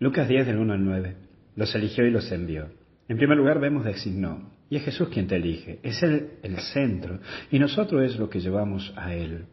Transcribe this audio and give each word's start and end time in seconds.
Lucas 0.00 0.28
10 0.28 0.46
del 0.46 0.58
1 0.58 0.72
al 0.72 0.84
9. 0.84 1.16
Los 1.54 1.74
eligió 1.74 2.04
y 2.04 2.10
los 2.10 2.30
envió. 2.32 2.68
En 3.08 3.16
primer 3.16 3.38
lugar 3.38 3.60
vemos 3.60 3.84
designó. 3.84 4.50
Y 4.68 4.76
es 4.76 4.84
Jesús 4.84 5.08
quien 5.08 5.28
te 5.28 5.36
elige. 5.36 5.78
Es 5.82 6.02
Él 6.02 6.30
el 6.42 6.58
centro. 6.58 7.20
Y 7.50 7.60
nosotros 7.60 8.02
es 8.02 8.18
lo 8.18 8.28
que 8.28 8.40
llevamos 8.40 8.92
a 8.96 9.14
Él. 9.14 9.44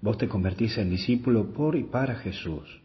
Vos 0.00 0.18
te 0.18 0.26
convertís 0.26 0.76
en 0.78 0.90
discípulo 0.90 1.52
por 1.52 1.76
y 1.76 1.84
para 1.84 2.16
Jesús. 2.16 2.80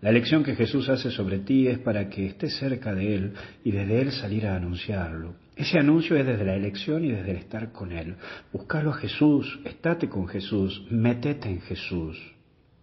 La 0.00 0.10
elección 0.10 0.42
que 0.42 0.56
Jesús 0.56 0.88
hace 0.88 1.12
sobre 1.12 1.38
ti 1.38 1.68
es 1.68 1.78
para 1.78 2.08
que 2.08 2.26
estés 2.26 2.56
cerca 2.56 2.92
de 2.92 3.14
Él 3.14 3.32
y 3.62 3.70
desde 3.70 4.02
Él 4.02 4.10
salir 4.10 4.46
a 4.46 4.56
anunciarlo. 4.56 5.36
Ese 5.54 5.78
anuncio 5.78 6.16
es 6.16 6.26
desde 6.26 6.44
la 6.44 6.56
elección 6.56 7.04
y 7.04 7.12
desde 7.12 7.30
el 7.30 7.36
estar 7.36 7.70
con 7.70 7.92
Él. 7.92 8.16
Buscalo 8.52 8.90
a 8.90 8.94
Jesús, 8.94 9.60
estate 9.64 10.08
con 10.08 10.26
Jesús, 10.26 10.84
metete 10.90 11.48
en 11.48 11.60
Jesús. 11.60 12.18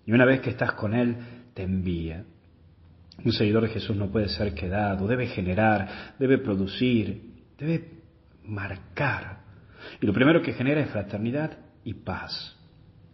Y 0.06 0.14
una 0.14 0.26
vez 0.26 0.40
que 0.40 0.52
estás 0.52 0.72
con 0.74 0.94
Él, 0.94 1.18
te 1.54 1.64
envía. 1.64 2.24
Un 3.24 3.32
seguidor 3.32 3.64
de 3.64 3.70
Jesús 3.70 3.96
no 3.96 4.10
puede 4.10 4.30
ser 4.30 4.54
quedado, 4.54 5.08
debe 5.08 5.28
generar, 5.28 6.16
debe 6.18 6.38
producir, 6.38 7.22
debe 7.58 7.90
marcar. 8.46 9.40
Y 10.02 10.06
lo 10.06 10.14
primero 10.14 10.42
que 10.42 10.54
genera 10.54 10.82
es 10.82 10.90
fraternidad 10.90 11.58
y 11.84 11.94
paz. 11.94 12.56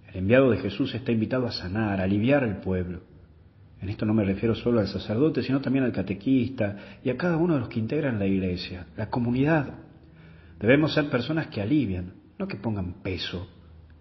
El 0.08 0.18
enviado 0.18 0.52
de 0.52 0.58
Jesús 0.58 0.94
está 0.94 1.12
invitado 1.12 1.48
a 1.48 1.52
sanar, 1.52 2.00
a 2.00 2.04
aliviar 2.04 2.44
al 2.44 2.62
pueblo. 2.62 3.02
En 3.82 3.90
esto 3.90 4.06
no 4.06 4.14
me 4.14 4.24
refiero 4.24 4.56
solo 4.56 4.80
al 4.80 4.88
sacerdote, 4.88 5.44
sino 5.44 5.62
también 5.62 5.86
al 5.86 5.92
catequista 5.92 7.00
y 7.04 7.10
a 7.10 7.18
cada 7.18 7.38
uno 7.38 7.56
de 7.56 7.60
los 7.60 7.70
que 7.70 7.80
integran 7.80 8.20
la 8.20 8.26
iglesia, 8.26 8.88
la 8.96 9.10
comunidad. 9.10 9.74
Debemos 10.60 10.94
ser 10.94 11.10
personas 11.10 11.48
que 11.48 11.62
alivian, 11.62 12.14
no 12.40 12.48
que 12.48 12.56
pongan 12.58 13.02
peso 13.04 13.50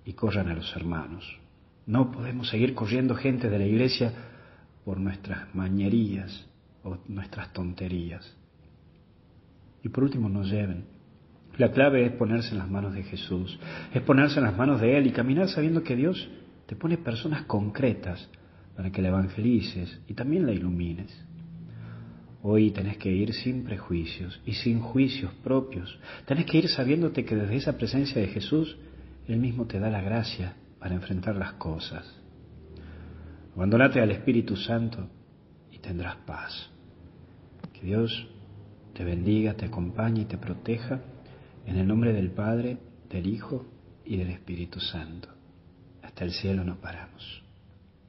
y 0.04 0.12
corran 0.12 0.48
a 0.48 0.54
los 0.54 0.74
hermanos. 0.76 1.38
No 1.86 2.10
podemos 2.12 2.48
seguir 2.48 2.74
corriendo 2.74 3.14
gente 3.14 3.50
de 3.50 3.59
la 3.59 3.66
iglesia 3.66 4.12
por 4.84 4.98
nuestras 4.98 5.55
mañerías 5.55 6.47
o 6.83 6.98
nuestras 7.09 7.52
tonterías. 7.52 8.37
Y 9.82 9.88
por 9.88 10.04
último, 10.04 10.29
nos 10.29 10.51
lleven. 10.51 10.85
La 11.57 11.71
clave 11.71 12.04
es 12.04 12.13
ponerse 12.13 12.51
en 12.51 12.59
las 12.59 12.71
manos 12.71 12.95
de 12.95 13.04
Jesús, 13.04 13.59
es 13.93 14.02
ponerse 14.02 14.38
en 14.38 14.45
las 14.45 14.57
manos 14.57 14.80
de 14.80 14.99
Él 14.99 15.07
y 15.07 15.13
caminar 15.13 15.49
sabiendo 15.49 15.82
que 15.82 15.95
Dios 15.95 16.29
te 16.66 16.74
pone 16.74 16.99
personas 16.99 17.43
concretas 17.43 18.29
para 18.76 18.91
que 18.91 19.02
la 19.02 19.09
evangelices 19.09 20.01
y 20.09 20.15
también 20.15 20.46
la 20.46 20.52
ilumines. 20.52 21.15
Hoy 22.43 22.73
tenés 22.73 22.98
que 22.98 23.10
ir 23.10 23.32
sin 23.32 23.65
prejuicios 23.65 24.41
y 24.45 24.52
sin 24.54 24.80
juicios 24.80 25.32
propios. 25.43 25.98
Tenés 26.26 26.45
que 26.45 26.59
ir 26.59 26.69
sabiéndote 26.69 27.24
que 27.24 27.37
desde 27.37 27.57
esa 27.57 27.79
presencia 27.79 28.21
de 28.21 28.29
Jesús, 28.29 28.76
Él 29.29 29.38
mismo 29.38 29.66
te 29.66 29.79
da 29.79 29.88
la 29.88 30.02
gracia 30.02 30.57
para 30.79 30.95
enfrentar 30.95 31.37
las 31.37 31.54
cosas. 31.54 32.23
Abandonate 33.55 34.01
al 34.01 34.10
Espíritu 34.10 34.57
Santo 34.57 35.09
y 35.71 35.79
tendrás 35.79 36.16
paz. 36.27 36.71
Que 37.73 37.87
Dios 37.87 38.29
te 38.95 39.05
bendiga, 39.05 39.55
te 39.55 39.66
acompañe 39.66 40.23
y 40.23 40.24
te 40.24 40.38
proteja 40.38 41.01
en 41.66 41.77
el 41.77 41.87
nombre 41.87 42.13
del 42.13 42.30
Padre, 42.30 42.79
del 43.09 43.27
Hijo 43.27 43.66
y 44.05 44.16
del 44.16 44.30
Espíritu 44.30 44.80
Santo. 44.80 45.29
Hasta 46.02 46.25
el 46.25 46.32
cielo 46.32 46.65
no 46.65 46.80
paramos. 46.80 47.43